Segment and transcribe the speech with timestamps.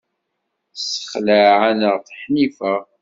[0.73, 2.75] Tessexleɛ-aneɣ Ḥnifa.